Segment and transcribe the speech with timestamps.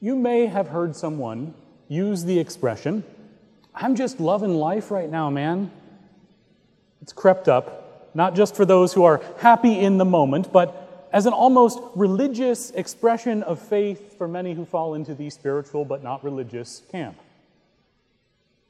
[0.00, 1.54] You may have heard someone
[1.88, 3.02] use the expression,
[3.74, 5.70] I'm just loving life right now, man.
[7.00, 11.26] It's crept up, not just for those who are happy in the moment, but as
[11.26, 16.22] an almost religious expression of faith for many who fall into the spiritual but not
[16.22, 17.16] religious camp.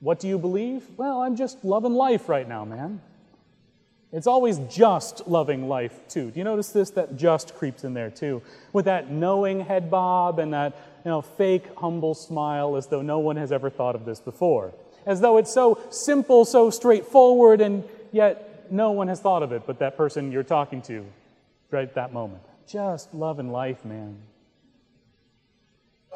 [0.00, 0.84] What do you believe?
[0.96, 3.00] Well, I'm just loving life right now, man.
[4.12, 6.30] It's always just loving life, too.
[6.30, 6.90] Do you notice this?
[6.90, 8.43] That just creeps in there, too.
[8.72, 13.18] With that knowing head bob and that you know, fake, humble smile as though no
[13.18, 14.72] one has ever thought of this before.
[15.04, 19.62] As though it's so simple, so straightforward, and yet no one has thought of it
[19.67, 21.04] but that person you're talking to
[21.70, 22.43] right at that moment.
[22.67, 24.18] Just loving life, man.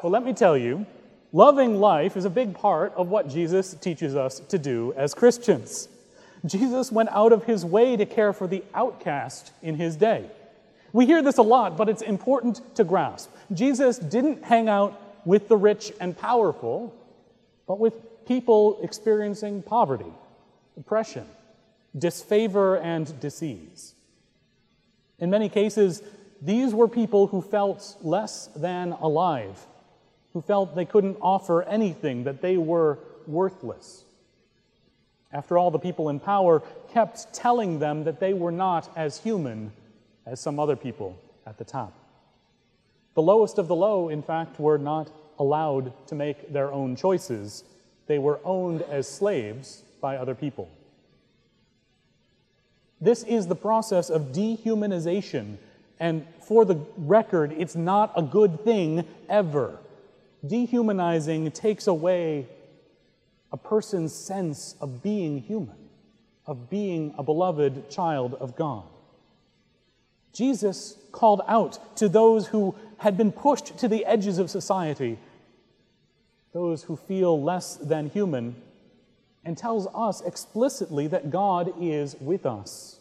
[0.01, 0.85] Well, let me tell you,
[1.31, 5.87] loving life is a big part of what Jesus teaches us to do as Christians.
[6.45, 10.29] Jesus went out of his way to care for the outcast in his day.
[10.91, 13.31] We hear this a lot, but it's important to grasp.
[13.51, 16.93] Jesus didn't hang out with the rich and powerful,
[17.65, 20.11] but with people experiencing poverty,
[20.77, 21.25] oppression,
[21.97, 23.95] disfavor, and disease.
[25.19, 26.01] In many cases,
[26.41, 29.65] these were people who felt less than alive,
[30.33, 34.02] who felt they couldn't offer anything, that they were worthless.
[35.33, 39.73] After all, the people in power kept telling them that they were not as human
[40.25, 41.93] as some other people at the top.
[43.15, 47.63] The lowest of the low, in fact, were not allowed to make their own choices.
[48.07, 50.69] They were owned as slaves by other people.
[53.01, 55.57] This is the process of dehumanization,
[55.99, 59.77] and for the record, it's not a good thing ever.
[60.45, 62.47] Dehumanizing takes away
[63.53, 65.77] a person's sense of being human,
[66.47, 68.83] of being a beloved child of God.
[70.33, 75.19] Jesus called out to those who had been pushed to the edges of society,
[76.51, 78.55] those who feel less than human,
[79.45, 82.99] and tells us explicitly that God is with us.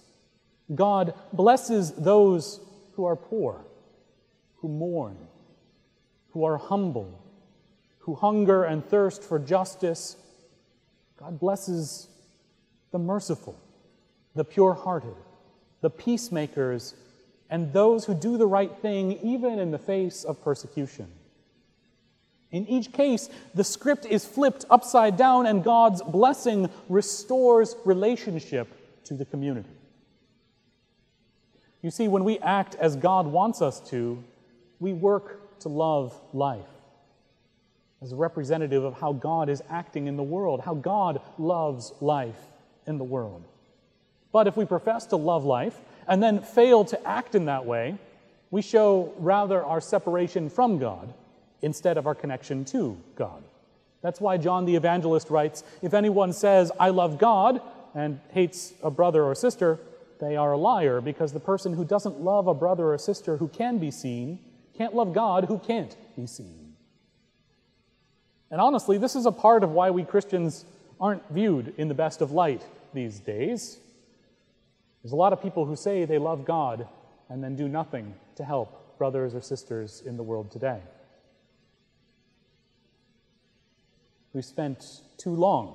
[0.75, 2.61] God blesses those
[2.95, 3.63] who are poor,
[4.57, 5.17] who mourn,
[6.33, 7.19] who are humble,
[8.01, 10.17] who hunger and thirst for justice
[11.23, 12.09] God blesses
[12.91, 13.57] the merciful,
[14.35, 15.15] the pure hearted,
[15.81, 16.95] the peacemakers,
[17.49, 21.07] and those who do the right thing even in the face of persecution.
[22.51, 28.67] In each case, the script is flipped upside down, and God's blessing restores relationship
[29.05, 29.69] to the community.
[31.83, 34.23] You see, when we act as God wants us to,
[34.81, 36.72] we work to love life
[38.03, 42.39] as a representative of how God is acting in the world, how God loves life
[42.87, 43.45] in the world.
[44.33, 47.97] But if we profess to love life and then fail to act in that way,
[48.51, 51.13] we show rather our separation from God
[51.63, 53.43] instead of our connection to God.
[54.03, 57.63] That's why John the Evangelist writes If anyone says, I love God,
[57.95, 59.79] and hates a brother or sister,
[60.21, 63.49] they are a liar because the person who doesn't love a brother or sister who
[63.49, 64.39] can be seen
[64.77, 66.62] can't love God who can't be seen.
[68.53, 70.67] And honestly, this is a part of why we Christians
[71.01, 73.79] aren't viewed in the best of light these days.
[75.03, 76.87] There's a lot of people who say they love God
[77.31, 80.81] and then do nothing to help brothers or sisters in the world today.
[84.35, 84.85] We've spent
[85.17, 85.75] too long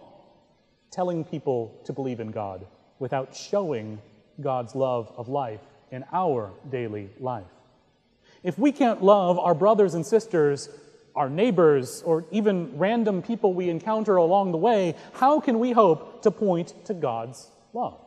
[0.91, 2.65] telling people to believe in God
[2.99, 3.99] without showing
[4.39, 5.61] God's love of life
[5.91, 7.45] in our daily life.
[8.43, 10.69] If we can't love our brothers and sisters
[11.17, 16.21] our neighbors, or even random people we encounter along the way, how can we hope
[16.21, 17.99] to point to God's love?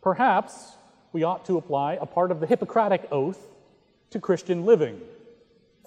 [0.00, 0.72] Perhaps
[1.12, 3.40] we ought to apply a part of the Hippocratic oath
[4.10, 5.00] to Christian living.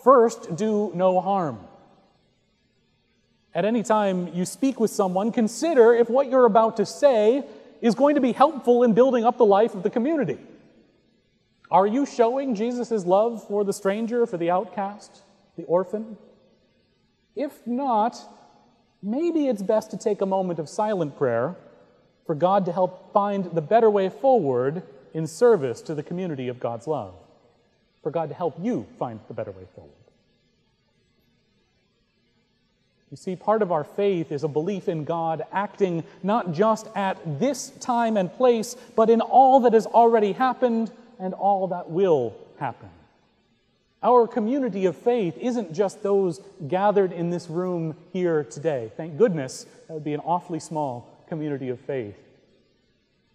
[0.04, 1.60] First, do no harm.
[3.56, 7.46] At any time you speak with someone, consider if what you're about to say
[7.82, 10.38] is going to be helpful in building up the life of the community.
[11.72, 15.22] Are you showing Jesus' love for the stranger, for the outcast,
[15.56, 16.18] the orphan?
[17.36, 18.18] If not,
[19.04, 21.56] maybe it's best to take a moment of silent prayer
[22.26, 24.84] for God to help find the better way forward
[25.14, 27.14] in service to the community of God's love,
[28.04, 29.94] for God to help you find the better way forward.
[33.12, 37.18] You see, part of our faith is a belief in God acting not just at
[37.40, 42.36] this time and place, but in all that has already happened and all that will
[42.60, 42.90] happen.
[44.02, 48.92] Our community of faith isn't just those gathered in this room here today.
[48.96, 52.16] Thank goodness that would be an awfully small community of faith.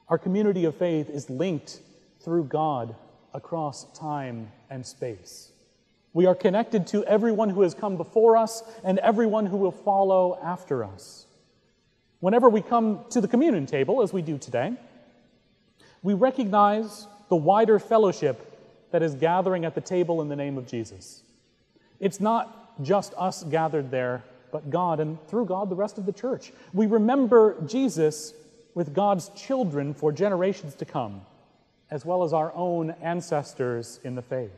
[0.09, 1.81] Our community of faith is linked
[2.21, 2.95] through God
[3.35, 5.51] across time and space.
[6.15, 10.39] We are connected to everyone who has come before us and everyone who will follow
[10.43, 11.27] after us.
[12.21, 14.73] Whenever we come to the communion table, as we do today,
[16.03, 18.61] we recognize the wider fellowship
[18.93, 21.25] that is gathering at the table in the name of Jesus.
[21.99, 24.23] It's not just us gathered there,
[24.53, 26.53] but God, and through God, the rest of the church.
[26.73, 28.35] We remember Jesus
[28.77, 31.23] with God's children for generations to come,
[31.91, 34.53] as well as our own ancestors in the faith.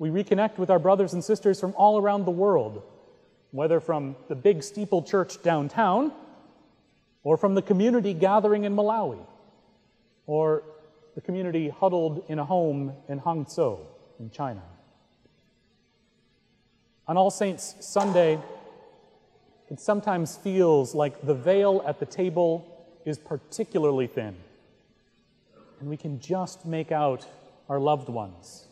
[0.00, 2.82] We reconnect with our brothers and sisters from all around the world,
[3.52, 6.10] whether from the big steeple church downtown,
[7.22, 9.24] or from the community gathering in Malawi,
[10.26, 10.64] or
[11.16, 13.80] the community huddled in a home in Hangzhou,
[14.20, 14.62] in China.
[17.08, 18.38] On All Saints Sunday,
[19.70, 24.36] it sometimes feels like the veil at the table is particularly thin.
[25.80, 27.26] And we can just make out
[27.70, 28.66] our loved ones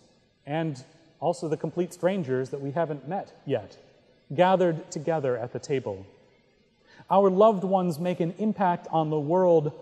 [0.46, 0.84] and
[1.20, 3.78] also the complete strangers that we haven't met yet,
[4.34, 6.06] gathered together at the table.
[7.10, 9.72] Our loved ones make an impact on the world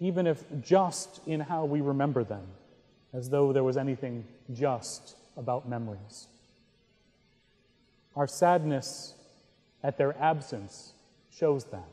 [0.00, 2.46] even if just in how we remember them,
[3.12, 6.26] as though there was anything just about memories.
[8.16, 9.14] Our sadness
[9.82, 10.94] at their absence
[11.30, 11.88] shows that.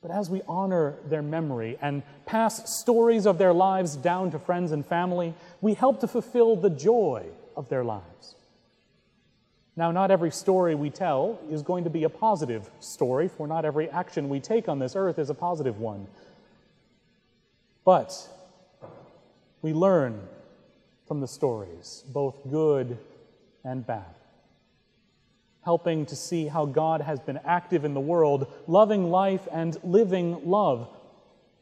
[0.00, 4.72] But as we honor their memory and pass stories of their lives down to friends
[4.72, 7.26] and family, we help to fulfill the joy
[7.56, 8.34] of their lives.
[9.74, 13.64] Now, not every story we tell is going to be a positive story, for not
[13.64, 16.06] every action we take on this earth is a positive one.
[17.84, 18.28] But
[19.62, 20.20] we learn
[21.08, 22.98] from the stories, both good
[23.64, 24.14] and bad.
[25.64, 30.48] Helping to see how God has been active in the world, loving life and living
[30.48, 30.88] love.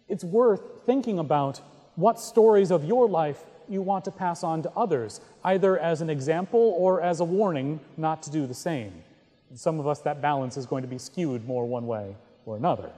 [0.08, 1.60] It's worth thinking about
[1.94, 6.10] what stories of your life you want to pass on to others, either as an
[6.10, 8.92] example or as a warning not to do the same.
[9.54, 12.90] Some of us, that balance is going to be skewed more one way or another.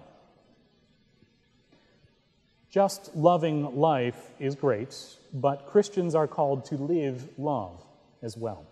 [2.70, 4.96] Just loving life is great,
[5.34, 7.82] but Christians are called to live love
[8.22, 8.64] as well.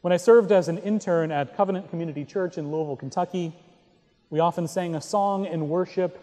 [0.00, 3.52] When I served as an intern at Covenant Community Church in Louisville, Kentucky,
[4.30, 6.20] we often sang a song in worship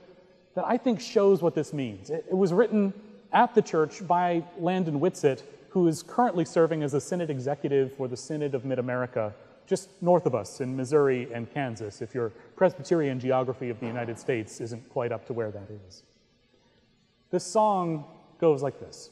[0.56, 2.10] that I think shows what this means.
[2.10, 2.94] It was written
[3.34, 8.08] at the church by Landon Whitsitt, who is currently serving as a Synod executive for
[8.08, 9.34] the Synod of Mid America,
[9.68, 14.20] just north of us in Missouri and Kansas, if your Presbyterian geography of the United
[14.20, 16.04] States isn't quite up to where that is.
[17.30, 18.06] This song
[18.40, 19.10] goes like this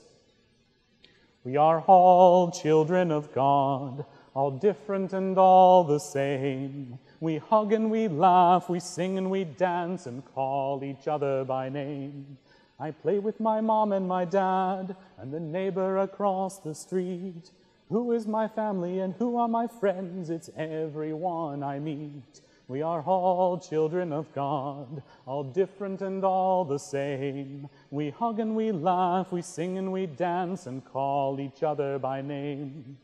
[1.45, 6.99] We are all children of God, all different and all the same.
[7.21, 11.69] We hug and we laugh, we sing and we dance and call each other by
[11.69, 12.37] name.
[12.79, 17.51] I play with my mom and my dad and the neighbor across the street.
[17.89, 20.29] Who is my family and who are my friends?
[20.29, 22.41] It's everyone I meet.
[22.69, 27.67] We are all children of God, all different and all the same.
[27.89, 32.21] We hug and we laugh, we sing and we dance and call each other by
[32.21, 32.97] name.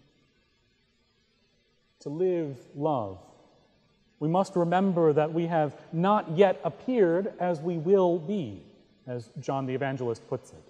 [2.01, 3.17] To live love,
[4.19, 8.61] we must remember that we have not yet appeared as we will be
[9.07, 10.63] as John the Evangelist puts it.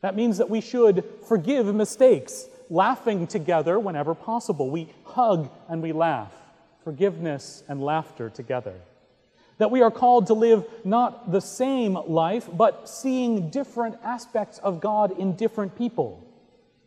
[0.00, 4.70] That means that we should forgive mistakes, laughing together whenever possible.
[4.70, 6.32] We hug and we laugh,
[6.84, 8.74] forgiveness and laughter together.
[9.58, 14.80] That we are called to live not the same life, but seeing different aspects of
[14.80, 16.22] God in different people,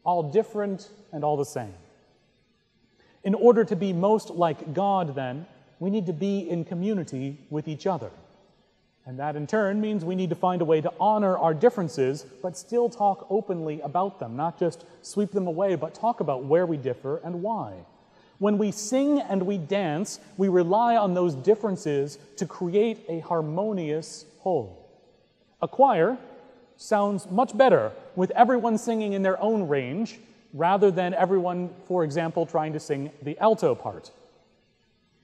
[0.03, 1.73] all different and all the same.
[3.23, 5.47] In order to be most like God, then,
[5.79, 8.11] we need to be in community with each other.
[9.09, 12.27] And that in turn means we need to find a way to honor our differences,
[12.43, 16.67] but still talk openly about them, not just sweep them away, but talk about where
[16.67, 17.73] we differ and why.
[18.37, 24.25] When we sing and we dance, we rely on those differences to create a harmonious
[24.41, 24.87] whole.
[25.63, 26.15] A choir
[26.77, 30.19] sounds much better with everyone singing in their own range
[30.53, 34.11] rather than everyone, for example, trying to sing the alto part.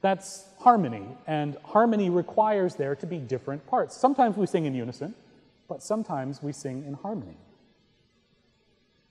[0.05, 3.97] That's harmony, and harmony requires there to be different parts.
[3.97, 5.15] Sometimes we sing in unison,
[5.67, 7.37] but sometimes we sing in harmony.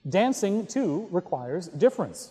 [0.08, 2.30] Dancing, too, requires difference.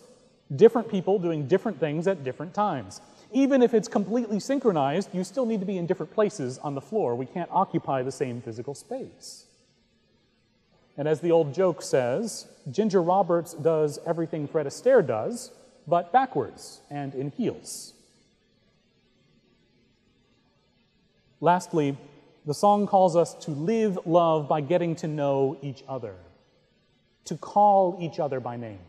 [0.56, 3.02] Different people doing different things at different times.
[3.34, 6.80] Even if it's completely synchronized, you still need to be in different places on the
[6.80, 7.16] floor.
[7.16, 9.44] We can't occupy the same physical space.
[10.96, 15.52] And as the old joke says, Ginger Rogers does everything Fred Astaire does,
[15.86, 17.93] but backwards and in heels.
[21.44, 21.98] Lastly,
[22.46, 26.16] the song calls us to live love by getting to know each other,
[27.26, 28.80] to call each other by name.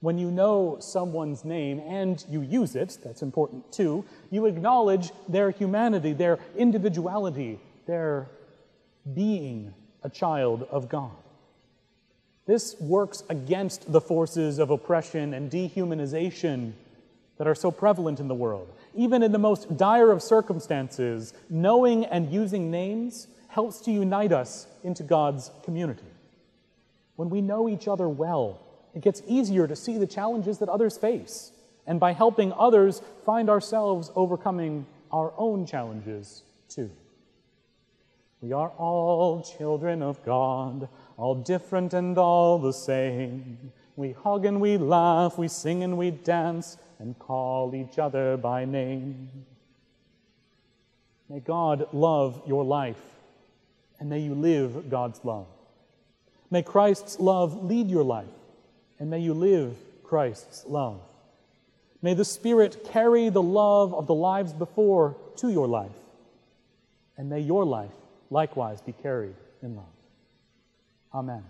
[0.00, 5.50] When you know someone's name and you use it, that's important too, you acknowledge their
[5.50, 8.26] humanity, their individuality, their
[9.12, 11.12] being a child of God.
[12.46, 16.72] This works against the forces of oppression and dehumanization
[17.38, 18.72] that are so prevalent in the world.
[18.94, 24.66] Even in the most dire of circumstances, knowing and using names helps to unite us
[24.84, 26.02] into God's community.
[27.16, 28.60] When we know each other well,
[28.94, 31.52] it gets easier to see the challenges that others face,
[31.86, 36.90] and by helping others, find ourselves overcoming our own challenges too.
[38.40, 43.72] We are all children of God, all different and all the same.
[43.98, 48.64] We hug and we laugh, we sing and we dance, and call each other by
[48.64, 49.28] name.
[51.28, 53.00] May God love your life,
[53.98, 55.48] and may you live God's love.
[56.48, 58.28] May Christ's love lead your life,
[59.00, 59.74] and may you live
[60.04, 61.00] Christ's love.
[62.00, 65.90] May the Spirit carry the love of the lives before to your life,
[67.16, 67.90] and may your life
[68.30, 69.86] likewise be carried in love.
[71.12, 71.42] Amen.